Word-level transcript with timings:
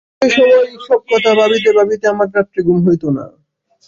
জ্বরের 0.21 0.31
সময় 0.35 0.63
এই-সব 0.67 0.99
কথা 1.11 1.31
ভাবিতে 1.39 1.69
ভাবিতে 1.77 2.05
আমার 2.07 2.27
রাত্রে 2.35 2.59
ঘুম 2.67 2.79
হইত 2.87 3.03
না। 3.17 3.25